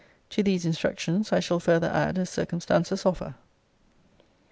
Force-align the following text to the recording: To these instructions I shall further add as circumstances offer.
To 0.31 0.41
these 0.41 0.65
instructions 0.65 1.31
I 1.31 1.39
shall 1.39 1.59
further 1.59 1.85
add 1.87 2.17
as 2.17 2.27
circumstances 2.31 3.05
offer. 3.05 3.35